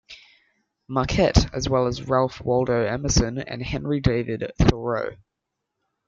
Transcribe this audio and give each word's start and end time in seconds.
Marquette, 0.87 1.53
as 1.53 1.69
well 1.69 1.85
as 1.85 2.07
Ralph 2.09 2.41
Waldo 2.41 2.85
Emerson 2.87 3.37
and 3.37 3.61
Henry 3.61 3.99
David 3.99 4.51
Thoreau. 4.57 5.11